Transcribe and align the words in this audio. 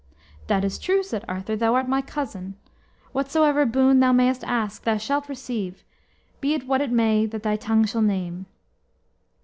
"That 0.47 0.65
is 0.65 0.79
true," 0.79 1.03
said 1.03 1.23
Arthur; 1.27 1.55
"thou 1.55 1.75
art 1.75 1.87
my 1.87 2.01
cousin. 2.01 2.55
Whatsoever 3.11 3.67
boon 3.67 3.99
thou 3.99 4.11
mayest 4.11 4.43
ask, 4.45 4.81
thou 4.83 4.97
shalt 4.97 5.29
receive, 5.29 5.83
be 6.39 6.55
it 6.55 6.65
what 6.65 6.81
it 6.81 6.91
may 6.91 7.27
that 7.27 7.43
thy 7.43 7.55
tongue 7.55 7.85
shall 7.85 8.01
name." 8.01 8.47